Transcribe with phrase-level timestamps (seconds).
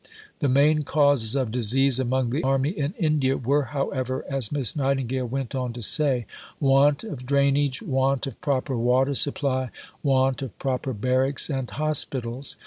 [0.39, 5.27] The main causes of disease among the Army in India were, however, as Miss Nightingale
[5.27, 6.25] went on to say,
[6.59, 9.69] want of drainage, want of proper water supply,
[10.01, 12.55] want of proper barracks and hospitals.